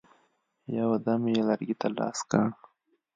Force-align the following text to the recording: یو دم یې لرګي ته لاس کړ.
یو 0.77 0.89
دم 1.05 1.21
یې 1.33 1.41
لرګي 1.47 1.75
ته 1.81 1.87
لاس 1.97 2.19
کړ. 2.29 2.43